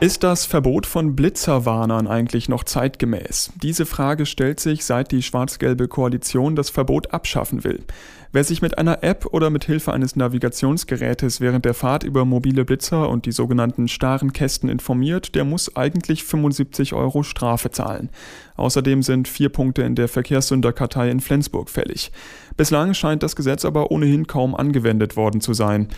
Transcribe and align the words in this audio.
Ist 0.00 0.22
das 0.22 0.46
Verbot 0.46 0.86
von 0.86 1.16
Blitzerwarnern 1.16 2.06
eigentlich 2.06 2.48
noch 2.48 2.62
zeitgemäß? 2.62 3.50
Diese 3.60 3.84
Frage 3.84 4.26
stellt 4.26 4.60
sich, 4.60 4.84
seit 4.84 5.10
die 5.10 5.24
schwarz-gelbe 5.24 5.88
Koalition 5.88 6.54
das 6.54 6.70
Verbot 6.70 7.12
abschaffen 7.12 7.64
will. 7.64 7.82
Wer 8.30 8.44
sich 8.44 8.62
mit 8.62 8.78
einer 8.78 9.02
App 9.02 9.26
oder 9.32 9.50
mit 9.50 9.64
Hilfe 9.64 9.92
eines 9.92 10.14
Navigationsgerätes 10.14 11.40
während 11.40 11.64
der 11.64 11.74
Fahrt 11.74 12.04
über 12.04 12.24
mobile 12.24 12.64
Blitzer 12.64 13.08
und 13.08 13.26
die 13.26 13.32
sogenannten 13.32 13.88
starren 13.88 14.32
Kästen 14.32 14.68
informiert, 14.68 15.34
der 15.34 15.44
muss 15.44 15.74
eigentlich 15.74 16.22
75 16.22 16.94
Euro 16.94 17.24
Strafe 17.24 17.72
zahlen. 17.72 18.10
Außerdem 18.54 19.02
sind 19.02 19.26
vier 19.26 19.48
Punkte 19.48 19.82
in 19.82 19.96
der 19.96 20.06
Verkehrssünderkartei 20.06 21.10
in 21.10 21.18
Flensburg 21.18 21.70
fällig. 21.70 22.12
Bislang 22.56 22.94
scheint 22.94 23.24
das 23.24 23.34
Gesetz 23.34 23.64
aber 23.64 23.90
ohnehin 23.90 24.28
kaum 24.28 24.54
angewendet 24.54 25.16
worden 25.16 25.40
zu 25.40 25.54
sein. 25.54 25.88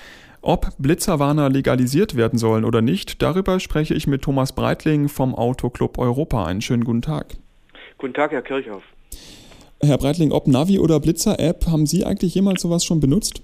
Ob 0.43 0.69
Blitzerwarner 0.79 1.51
legalisiert 1.51 2.17
werden 2.17 2.39
sollen 2.39 2.65
oder 2.65 2.81
nicht, 2.81 3.21
darüber 3.21 3.61
spreche 3.61 3.93
ich 3.93 4.07
mit 4.07 4.23
Thomas 4.23 4.55
Breitling 4.55 5.11
vom 5.11 5.35
Autoclub 5.35 5.99
Europa. 5.99 6.47
Einen 6.47 6.63
schönen 6.63 6.85
guten 6.85 7.03
Tag. 7.03 7.35
Guten 7.99 8.15
Tag, 8.15 8.33
Herr 8.33 8.41
Kirchhoff. 8.41 8.83
Herr 9.83 9.99
Breitling, 9.99 10.33
ob 10.33 10.47
Navi 10.47 10.79
oder 10.79 10.99
Blitzer-App, 10.99 11.67
haben 11.67 11.85
Sie 11.85 12.07
eigentlich 12.07 12.35
jemals 12.35 12.63
sowas 12.63 12.87
schon 12.87 13.01
benutzt? 13.01 13.43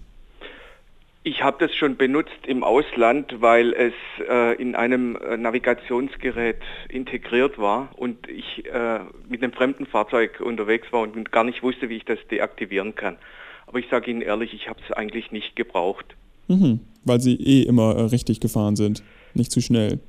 Ich 1.23 1.43
habe 1.43 1.57
das 1.59 1.75
schon 1.75 1.97
benutzt 1.97 2.47
im 2.47 2.65
Ausland, 2.65 3.43
weil 3.43 3.75
es 3.75 3.93
äh, 4.27 4.55
in 4.55 4.75
einem 4.75 5.17
äh, 5.17 5.37
Navigationsgerät 5.37 6.63
integriert 6.89 7.59
war 7.59 7.91
und 7.97 8.27
ich 8.31 8.65
äh, 8.67 9.01
mit 9.29 9.43
einem 9.43 9.53
fremden 9.53 9.85
Fahrzeug 9.85 10.41
unterwegs 10.41 10.91
war 10.93 11.03
und 11.03 11.31
gar 11.31 11.45
nicht 11.45 11.63
wusste, 11.63 11.91
wie 11.91 11.97
ich 11.97 12.05
das 12.07 12.19
deaktivieren 12.31 12.95
kann. 12.95 13.19
Aber 13.67 13.81
ich 13.81 13.89
sage 13.91 14.11
Ihnen 14.11 14.23
ehrlich, 14.23 14.55
ich 14.55 14.69
habe 14.69 14.81
es 14.87 14.93
eigentlich 14.93 15.31
nicht 15.31 15.57
gebraucht. 15.57 16.16
Mhm, 16.49 16.81
weil 17.05 17.21
sie 17.21 17.35
eh 17.35 17.63
immer 17.63 17.97
äh, 17.97 18.03
richtig 18.03 18.41
gefahren 18.41 18.77
sind, 18.77 19.03
nicht 19.35 19.51
zu 19.53 19.61
schnell. 19.61 20.01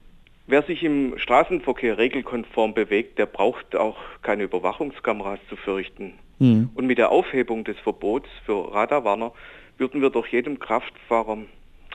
Wer 0.47 0.63
sich 0.63 0.81
im 0.83 1.17
Straßenverkehr 1.17 1.97
regelkonform 1.97 2.73
bewegt, 2.73 3.19
der 3.19 3.25
braucht 3.25 3.75
auch 3.75 3.97
keine 4.21 4.44
Überwachungskameras 4.44 5.39
zu 5.49 5.57
fürchten. 5.57 6.13
Mhm. 6.39 6.69
Und 6.73 6.88
mit 6.88 6.97
der 6.97 7.11
Aufhebung 7.11 7.63
des 7.63 7.77
Verbots 7.79 8.29
für 8.45 8.73
Radarwarner 8.73 9.33
würden 9.77 10.02
wir 10.02 10.09
doch 10.09 10.27
jedem 10.27 10.59
Kraftfahrer 10.59 11.39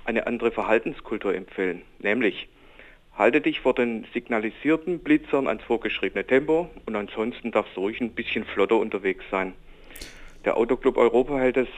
eine 0.04 0.26
andere 0.26 0.50
Verhaltenskultur 0.50 1.34
empfehlen. 1.34 1.82
Nämlich, 2.00 2.48
halte 3.16 3.40
dich 3.40 3.60
vor 3.60 3.74
den 3.74 4.06
signalisierten 4.12 4.98
Blitzern 4.98 5.46
ans 5.46 5.62
vorgeschriebene 5.62 6.26
Tempo 6.26 6.68
und 6.86 6.96
ansonsten 6.96 7.52
darfst 7.52 7.76
du 7.76 7.80
ruhig 7.80 8.00
ein 8.00 8.10
bisschen 8.10 8.44
flotter 8.44 8.76
unterwegs 8.76 9.24
sein. 9.30 9.54
Der 10.44 10.56
Autoclub 10.56 10.96
Europa 10.96 11.38
hält 11.38 11.56
es 11.56 11.68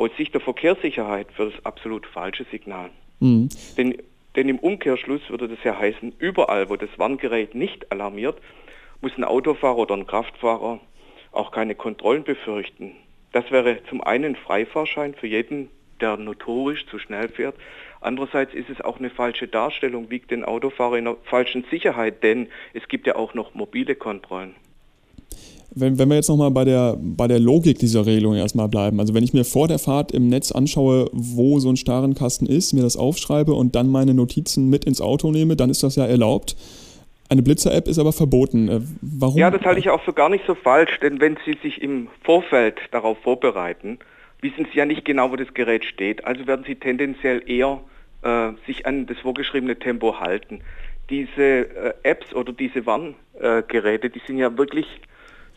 aus 0.00 0.10
Sicht 0.16 0.32
der 0.32 0.40
Verkehrssicherheit 0.40 1.26
für 1.32 1.50
das 1.50 1.66
absolut 1.66 2.06
falsche 2.06 2.46
Signal. 2.50 2.88
Mhm. 3.20 3.50
Denn, 3.76 3.98
denn 4.34 4.48
im 4.48 4.58
Umkehrschluss 4.58 5.20
würde 5.28 5.46
das 5.46 5.62
ja 5.62 5.78
heißen, 5.78 6.14
überall, 6.18 6.70
wo 6.70 6.76
das 6.76 6.88
Warngerät 6.96 7.54
nicht 7.54 7.92
alarmiert, 7.92 8.38
muss 9.02 9.12
ein 9.18 9.24
Autofahrer 9.24 9.76
oder 9.76 9.94
ein 9.94 10.06
Kraftfahrer 10.06 10.80
auch 11.32 11.52
keine 11.52 11.74
Kontrollen 11.74 12.24
befürchten. 12.24 12.92
Das 13.32 13.50
wäre 13.50 13.84
zum 13.90 14.00
einen 14.02 14.36
Freifahrschein 14.36 15.14
für 15.14 15.26
jeden, 15.26 15.68
der 16.00 16.16
notorisch 16.16 16.86
zu 16.86 16.98
schnell 16.98 17.28
fährt. 17.28 17.56
Andererseits 18.00 18.54
ist 18.54 18.70
es 18.70 18.80
auch 18.80 18.98
eine 18.98 19.10
falsche 19.10 19.48
Darstellung, 19.48 20.08
wiegt 20.08 20.30
den 20.30 20.46
Autofahrer 20.46 20.96
in 20.96 21.08
einer 21.08 21.18
falschen 21.24 21.64
Sicherheit, 21.70 22.22
denn 22.22 22.48
es 22.72 22.88
gibt 22.88 23.06
ja 23.06 23.16
auch 23.16 23.34
noch 23.34 23.52
mobile 23.52 23.94
Kontrollen. 23.94 24.54
Wenn, 25.72 25.98
wenn 25.98 26.08
wir 26.08 26.16
jetzt 26.16 26.28
nochmal 26.28 26.50
bei 26.50 26.64
der, 26.64 26.96
bei 27.00 27.28
der 27.28 27.38
Logik 27.38 27.78
dieser 27.78 28.04
Regelung 28.04 28.34
erstmal 28.34 28.68
bleiben, 28.68 28.98
also 28.98 29.14
wenn 29.14 29.22
ich 29.22 29.32
mir 29.32 29.44
vor 29.44 29.68
der 29.68 29.78
Fahrt 29.78 30.12
im 30.12 30.28
Netz 30.28 30.50
anschaue, 30.50 31.08
wo 31.12 31.60
so 31.60 31.70
ein 31.70 31.76
Starrenkasten 31.76 32.48
ist, 32.48 32.72
mir 32.72 32.82
das 32.82 32.96
aufschreibe 32.96 33.52
und 33.52 33.76
dann 33.76 33.88
meine 33.88 34.14
Notizen 34.14 34.68
mit 34.68 34.84
ins 34.84 35.00
Auto 35.00 35.30
nehme, 35.30 35.56
dann 35.56 35.70
ist 35.70 35.82
das 35.82 35.96
ja 35.96 36.06
erlaubt. 36.06 36.56
Eine 37.30 37.42
Blitzer-App 37.42 37.86
ist 37.86 38.00
aber 38.00 38.12
verboten. 38.12 38.68
Äh, 38.68 38.80
warum? 39.00 39.38
Ja, 39.38 39.52
das 39.52 39.62
halte 39.62 39.78
ich 39.78 39.88
auch 39.88 40.02
für 40.02 40.12
gar 40.12 40.28
nicht 40.28 40.44
so 40.46 40.56
falsch, 40.56 40.98
denn 41.00 41.20
wenn 41.20 41.38
Sie 41.44 41.56
sich 41.62 41.80
im 41.80 42.08
Vorfeld 42.24 42.80
darauf 42.90 43.18
vorbereiten, 43.18 44.00
wissen 44.40 44.66
Sie 44.72 44.78
ja 44.78 44.84
nicht 44.84 45.04
genau, 45.04 45.30
wo 45.30 45.36
das 45.36 45.54
Gerät 45.54 45.84
steht. 45.84 46.24
Also 46.24 46.48
werden 46.48 46.64
Sie 46.66 46.74
tendenziell 46.74 47.48
eher 47.48 47.80
äh, 48.22 48.50
sich 48.66 48.84
an 48.84 49.06
das 49.06 49.18
vorgeschriebene 49.18 49.78
Tempo 49.78 50.18
halten. 50.18 50.62
Diese 51.08 51.42
äh, 51.42 51.94
Apps 52.02 52.34
oder 52.34 52.52
diese 52.52 52.84
Warngeräte, 52.84 54.10
die 54.10 54.20
sind 54.26 54.38
ja 54.38 54.58
wirklich 54.58 54.86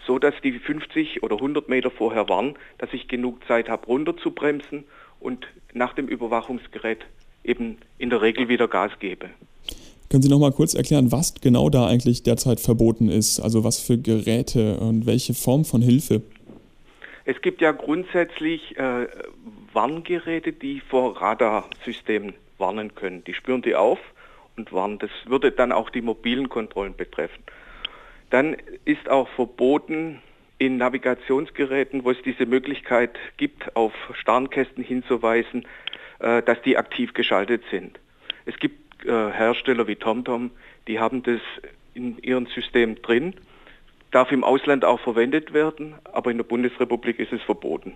so 0.06 0.20
dass 0.20 0.34
die 0.44 0.54
50 0.54 1.24
oder 1.24 1.36
100 1.36 1.70
Meter 1.70 1.92
vorher 1.92 2.30
waren, 2.30 2.56
dass 2.78 2.94
ich 2.94 3.08
genug 3.08 3.46
Zeit 3.48 3.70
habe, 3.70 3.86
runter 3.86 4.18
zu 4.18 4.32
bremsen 4.32 4.84
und 5.20 5.48
nach 5.74 5.94
dem 5.94 6.08
Überwachungsgerät 6.08 7.00
eben 7.44 7.78
in 7.98 8.10
der 8.10 8.22
Regel 8.22 8.48
wieder 8.48 8.68
Gas 8.68 8.92
gebe. 9.00 9.30
Können 10.10 10.22
Sie 10.22 10.30
noch 10.30 10.40
mal 10.40 10.52
kurz 10.52 10.76
erklären, 10.76 11.12
was 11.12 11.34
genau 11.42 11.70
da 11.70 11.88
eigentlich 11.88 12.22
derzeit 12.22 12.60
verboten 12.60 13.10
ist? 13.10 13.40
Also 13.40 13.64
was 13.64 13.80
für 13.80 13.98
Geräte 13.98 14.78
und 14.78 15.06
welche 15.08 15.34
Form 15.34 15.66
von 15.66 15.82
Hilfe? 15.82 16.22
Es 17.26 17.42
gibt 17.42 17.62
ja 17.62 17.72
grundsätzlich 17.72 18.78
äh, 18.78 19.08
Warngeräte, 19.74 20.52
die 20.52 20.82
vor 20.82 21.20
Radarsystemen 21.20 22.34
warnen 22.58 22.94
können. 22.96 23.24
Die 23.24 23.34
spüren 23.34 23.62
die 23.62 23.76
auf 23.76 23.98
und 24.56 24.72
warnen. 24.72 25.00
Das 25.00 25.10
würde 25.26 25.52
dann 25.52 25.72
auch 25.72 25.90
die 25.90 26.02
mobilen 26.02 26.50
Kontrollen 26.50 26.96
betreffen. 26.96 27.44
Dann 28.34 28.58
ist 28.84 29.12
auch 29.12 29.30
verboten, 29.30 30.20
in 30.58 30.78
Navigationsgeräten, 30.78 32.04
wo 32.04 32.10
es 32.10 32.18
diese 32.26 32.48
Möglichkeit 32.48 33.12
gibt, 33.38 33.76
auf 33.76 33.94
Starnkästen 34.14 34.84
hinzuweisen, 34.84 35.68
äh, 36.18 36.42
dass 36.42 36.60
die 36.64 36.76
aktiv 36.76 37.14
geschaltet 37.14 37.62
sind. 37.70 38.00
Es 38.48 38.58
gibt 38.58 39.06
äh, 39.06 39.10
Hersteller 39.10 39.88
wie 39.88 39.98
TomTom, 39.98 40.50
die 40.88 41.00
haben 41.00 41.22
das 41.22 41.42
in 41.94 42.18
ihrem 42.24 42.48
System 42.48 43.00
drin, 43.04 43.36
darf 44.10 44.32
im 44.32 44.44
Ausland 44.44 44.84
auch 44.84 45.00
verwendet 45.00 45.54
werden, 45.54 45.94
aber 46.12 46.32
in 46.32 46.38
der 46.38 46.44
Bundesrepublik 46.44 47.20
ist 47.20 47.34
es 47.34 47.42
verboten. 47.44 47.94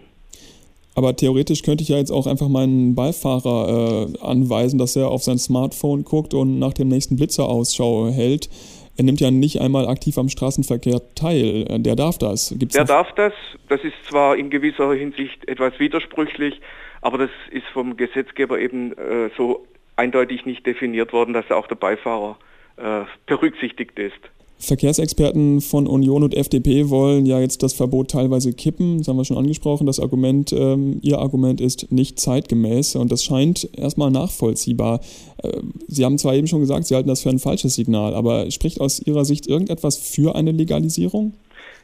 Aber 0.93 1.15
theoretisch 1.15 1.63
könnte 1.63 1.81
ich 1.81 1.89
ja 1.89 1.97
jetzt 1.97 2.11
auch 2.11 2.27
einfach 2.27 2.47
meinen 2.47 2.93
Beifahrer 2.93 4.07
äh, 4.13 4.19
anweisen, 4.19 4.77
dass 4.77 4.95
er 4.95 5.09
auf 5.09 5.23
sein 5.23 5.39
Smartphone 5.39 6.03
guckt 6.03 6.35
und 6.35 6.59
nach 6.59 6.73
dem 6.73 6.89
nächsten 6.89 7.15
Blitzer 7.15 7.49
Ausschau 7.49 8.09
hält 8.09 8.49
er 8.97 9.03
nimmt 9.03 9.21
ja 9.21 9.31
nicht 9.31 9.61
einmal 9.61 9.87
aktiv 9.87 10.17
am 10.17 10.27
Straßenverkehr 10.27 11.01
teil. 11.15 11.65
Der 11.79 11.95
darf 11.95 12.17
das. 12.17 12.53
Gibt's 12.57 12.75
der 12.75 12.85
darf 12.85 13.13
das. 13.15 13.33
Das 13.69 13.81
ist 13.83 13.95
zwar 14.09 14.35
in 14.35 14.49
gewisser 14.49 14.93
Hinsicht 14.93 15.47
etwas 15.47 15.79
widersprüchlich, 15.79 16.59
aber 17.01 17.19
das 17.19 17.29
ist 17.51 17.67
vom 17.73 17.95
Gesetzgeber 17.95 18.59
eben 18.59 18.97
äh, 18.97 19.29
so 19.37 19.65
eindeutig 19.95 20.45
nicht 20.45 20.65
definiert 20.65 21.13
worden, 21.13 21.33
dass 21.33 21.49
auch 21.51 21.67
der 21.67 21.75
Beifahrer 21.75 22.37
äh, 22.77 23.03
berücksichtigt 23.25 23.97
ist. 23.99 24.19
Verkehrsexperten 24.59 25.61
von 25.61 25.85
Union 25.85 26.23
und 26.23 26.35
FDP 26.35 26.89
wollen 26.89 27.25
ja 27.25 27.39
jetzt 27.39 27.61
das 27.61 27.73
Verbot 27.73 28.09
teilweise 28.09 28.53
kippen. 28.53 28.97
Das 28.97 29.07
haben 29.07 29.17
wir 29.17 29.25
schon 29.25 29.37
angesprochen. 29.37 29.85
Das 29.85 29.99
Argument, 29.99 30.51
ähm, 30.51 30.99
ihr 31.03 31.19
Argument 31.19 31.61
ist 31.61 31.91
nicht 31.91 32.19
zeitgemäß 32.19 32.95
und 32.95 33.11
das 33.11 33.23
scheint 33.23 33.69
erstmal 33.77 34.09
nachvollziehbar. 34.09 35.01
Äh, 35.43 35.61
Sie 35.87 36.03
haben 36.03 36.17
zwar 36.17 36.33
eben 36.33 36.47
schon 36.47 36.59
gesagt, 36.59 36.85
Sie 36.85 36.95
halten 36.95 37.07
das 37.07 37.21
für 37.21 37.29
ein 37.29 37.39
falsches 37.39 37.75
Signal, 37.75 38.15
aber 38.15 38.49
spricht 38.49 38.81
aus 38.81 38.99
Ihrer 38.99 39.25
Sicht 39.25 39.47
irgendetwas 39.47 39.97
für 39.97 40.35
eine 40.35 40.51
Legalisierung? 40.51 41.33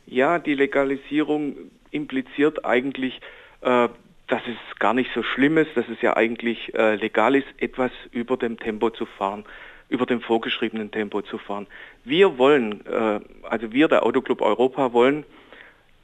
Ja, 0.08 0.40
die 0.40 0.56
Legalisierung 0.56 1.56
impliziert 1.92 2.66
eigentlich, 2.66 3.22
äh, 3.62 3.88
dass 4.28 4.42
es 4.48 4.80
gar 4.80 4.96
nicht 4.96 5.12
so 5.14 5.22
schlimm 5.22 5.60
ist, 5.60 5.70
dass 5.76 5.86
es 5.90 6.02
ja 6.02 6.18
eigentlich 6.18 6.74
äh, 6.74 6.96
legal 6.96 7.36
ist, 7.36 7.48
etwas 7.58 7.92
über 8.12 8.36
dem 8.36 8.58
Tempo 8.58 8.90
zu 8.90 9.06
fahren 9.06 9.46
über 9.94 10.08
dem 10.08 10.22
vorgeschriebenen 10.22 10.90
Tempo 10.90 11.22
zu 11.22 11.38
fahren. 11.38 11.68
Wir 12.04 12.40
wollen, 12.40 12.84
äh, 12.88 13.20
also 13.44 13.72
wir, 13.72 13.88
der 13.88 14.04
Autoclub 14.04 14.42
Europa, 14.42 14.92
wollen, 14.92 15.24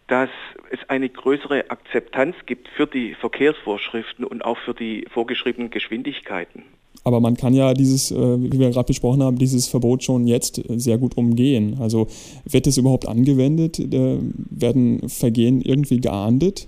dass 0.07 0.30
es 0.71 0.80
eine 0.89 1.09
größere 1.09 1.69
Akzeptanz 1.71 2.36
gibt 2.45 2.68
für 2.69 2.86
die 2.86 3.15
Verkehrsvorschriften 3.15 4.25
und 4.25 4.45
auch 4.45 4.57
für 4.59 4.75
die 4.75 5.06
vorgeschriebenen 5.12 5.71
Geschwindigkeiten. 5.71 6.63
Aber 7.03 7.19
man 7.19 7.36
kann 7.36 7.53
ja 7.53 7.74
dieses, 7.74 8.12
äh, 8.12 8.15
wie 8.15 8.59
wir 8.59 8.69
gerade 8.69 8.88
besprochen 8.88 9.24
haben, 9.24 9.38
dieses 9.38 9.68
Verbot 9.68 10.03
schon 10.03 10.27
jetzt 10.27 10.62
sehr 10.68 11.00
gut 11.00 11.18
umgehen. 11.18 11.77
Also 11.80 12.07
wird 12.45 12.68
es 12.68 12.77
überhaupt 12.77 13.07
angewendet? 13.07 13.80
Äh, 13.80 14.19
werden 14.51 15.09
Vergehen 15.09 15.62
irgendwie 15.62 16.00
geahndet? 16.00 16.68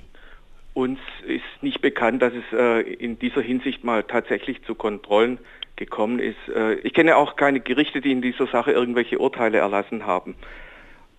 Uns 0.73 0.99
ist 1.27 1.43
nicht 1.61 1.81
bekannt, 1.81 2.21
dass 2.21 2.31
es 2.33 2.87
in 2.97 3.19
dieser 3.19 3.41
Hinsicht 3.41 3.83
mal 3.83 4.03
tatsächlich 4.03 4.63
zu 4.63 4.73
Kontrollen 4.73 5.37
gekommen 5.81 6.19
ist. 6.19 6.37
Äh, 6.55 6.75
ich 6.75 6.93
kenne 6.93 7.17
auch 7.17 7.35
keine 7.35 7.59
Gerichte, 7.59 8.01
die 8.01 8.11
in 8.11 8.21
dieser 8.21 8.47
Sache 8.47 8.71
irgendwelche 8.71 9.17
Urteile 9.17 9.57
erlassen 9.57 10.05
haben. 10.05 10.35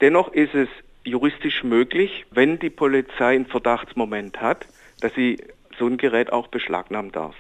Dennoch 0.01 0.33
ist 0.33 0.55
es 0.55 0.69
juristisch 1.05 1.65
möglich, 1.65 2.25
wenn 2.31 2.61
die 2.61 2.71
Polizei 2.71 3.35
einen 3.35 3.47
Verdachtsmoment 3.47 4.41
hat, 4.41 4.67
dass 5.01 5.13
sie 5.15 5.39
so 5.79 5.87
ein 5.87 5.97
Gerät 5.97 6.33
auch 6.33 6.47
beschlagnahmen 6.47 7.11
darf. 7.11 7.35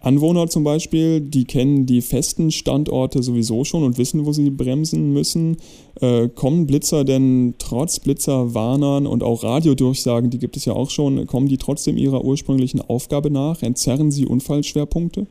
Anwohner 0.00 0.46
zum 0.46 0.64
Beispiel, 0.64 1.20
die 1.20 1.44
kennen 1.44 1.84
die 1.84 2.00
festen 2.00 2.50
Standorte 2.50 3.22
sowieso 3.22 3.64
schon 3.64 3.82
und 3.82 3.98
wissen, 3.98 4.24
wo 4.24 4.32
sie 4.32 4.48
bremsen 4.48 5.12
müssen. 5.12 5.56
Äh, 6.00 6.28
kommen 6.28 6.66
Blitzer 6.66 7.04
denn 7.04 7.56
trotz 7.58 7.98
Blitzerwarnern 7.98 9.06
und 9.06 9.22
auch 9.22 9.42
Radiodurchsagen, 9.42 10.30
die 10.30 10.38
gibt 10.38 10.56
es 10.56 10.64
ja 10.64 10.72
auch 10.72 10.90
schon, 10.90 11.26
kommen 11.26 11.48
die 11.48 11.58
trotzdem 11.58 11.96
ihrer 11.96 12.24
ursprünglichen 12.24 12.80
Aufgabe 12.80 13.30
nach? 13.30 13.62
Entzerren 13.62 14.12
sie 14.12 14.24
Unfallschwerpunkte? 14.24 15.26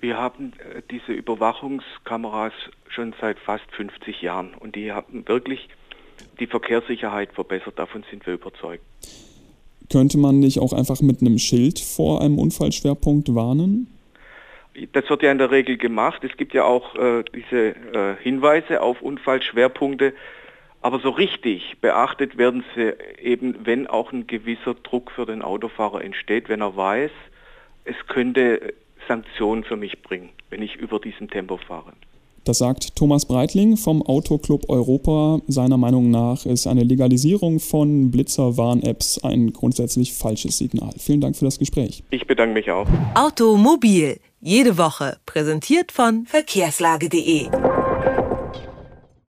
Wir 0.00 0.16
haben 0.16 0.52
äh, 0.58 0.82
diese 0.90 1.12
Überwachungskameras 1.12 2.52
schon 2.88 3.14
seit 3.20 3.38
fast 3.38 3.64
50 3.72 4.22
Jahren 4.22 4.54
und 4.54 4.76
die 4.76 4.92
haben 4.92 5.26
wirklich 5.26 5.68
die 6.40 6.46
Verkehrssicherheit 6.46 7.32
verbessert. 7.32 7.78
Davon 7.78 8.04
sind 8.10 8.26
wir 8.26 8.34
überzeugt. 8.34 8.84
Könnte 9.90 10.18
man 10.18 10.38
nicht 10.38 10.60
auch 10.60 10.72
einfach 10.72 11.00
mit 11.00 11.20
einem 11.20 11.38
Schild 11.38 11.78
vor 11.78 12.20
einem 12.20 12.38
Unfallschwerpunkt 12.38 13.34
warnen? 13.34 13.88
Das 14.92 15.08
wird 15.08 15.22
ja 15.22 15.32
in 15.32 15.38
der 15.38 15.50
Regel 15.50 15.76
gemacht. 15.76 16.22
Es 16.22 16.36
gibt 16.36 16.54
ja 16.54 16.64
auch 16.64 16.94
äh, 16.94 17.24
diese 17.34 17.74
äh, 17.74 18.16
Hinweise 18.22 18.80
auf 18.82 19.02
Unfallschwerpunkte. 19.02 20.12
Aber 20.80 21.00
so 21.00 21.10
richtig 21.10 21.78
beachtet 21.80 22.38
werden 22.38 22.62
sie 22.74 22.94
eben, 23.20 23.66
wenn 23.66 23.88
auch 23.88 24.12
ein 24.12 24.28
gewisser 24.28 24.74
Druck 24.74 25.10
für 25.10 25.26
den 25.26 25.42
Autofahrer 25.42 26.04
entsteht, 26.04 26.48
wenn 26.48 26.60
er 26.60 26.76
weiß, 26.76 27.10
es 27.84 27.96
könnte 28.06 28.74
Sanktionen 29.08 29.64
für 29.64 29.76
mich 29.76 30.00
bringen, 30.02 30.28
wenn 30.50 30.62
ich 30.62 30.76
über 30.76 31.00
diesem 31.00 31.28
Tempo 31.28 31.56
fahre. 31.56 31.92
Das 32.44 32.58
sagt 32.58 32.96
Thomas 32.96 33.26
Breitling 33.26 33.76
vom 33.76 34.00
Autoclub 34.00 34.70
Europa. 34.70 35.40
Seiner 35.48 35.76
Meinung 35.76 36.10
nach 36.10 36.46
ist 36.46 36.66
eine 36.66 36.82
Legalisierung 36.82 37.60
von 37.60 38.10
Blitzer-Warn-Apps 38.10 39.22
ein 39.22 39.52
grundsätzlich 39.52 40.14
falsches 40.14 40.56
Signal. 40.56 40.92
Vielen 40.98 41.20
Dank 41.20 41.36
für 41.36 41.44
das 41.44 41.58
Gespräch. 41.58 42.02
Ich 42.10 42.26
bedanke 42.26 42.54
mich 42.54 42.70
auch. 42.70 42.86
Automobil, 43.14 44.18
jede 44.40 44.78
Woche, 44.78 45.18
präsentiert 45.26 45.92
von 45.92 46.24
verkehrslage.de. 46.24 47.48